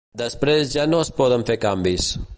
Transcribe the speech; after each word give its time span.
Després 0.21 0.71
ja 0.77 0.87
no 0.93 1.03
es 1.07 1.13
poden 1.21 1.47
fer 1.51 1.59
canvis. 1.67 2.13